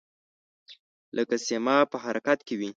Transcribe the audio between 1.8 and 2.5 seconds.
په حرکت